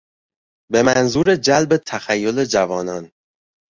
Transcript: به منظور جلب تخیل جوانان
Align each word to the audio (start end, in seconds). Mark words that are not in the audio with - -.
به 0.71 0.83
منظور 0.83 1.35
جلب 1.35 1.77
تخیل 1.77 2.45
جوانان 2.45 3.11